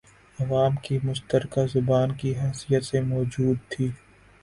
[0.39, 3.87] عوام کی مشترکہ زبان کی حیثیت سے موجود تھی